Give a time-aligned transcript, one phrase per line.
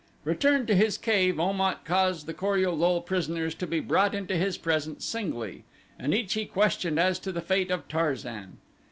[0.23, 4.15] Returned to his cave Om at caused the Kor ul lul prisoners to be brought
[4.15, 5.63] into his presence singly,
[5.99, 8.57] and each he questioned as to the fate of Tarzan.